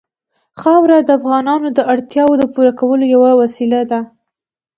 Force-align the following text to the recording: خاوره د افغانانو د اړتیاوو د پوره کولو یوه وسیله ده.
خاوره 0.61 0.97
د 1.03 1.09
افغانانو 1.19 1.67
د 1.77 1.79
اړتیاوو 1.93 2.39
د 2.41 2.43
پوره 2.53 2.71
کولو 2.79 3.05
یوه 3.15 3.31
وسیله 3.41 3.79
ده. 3.91 3.99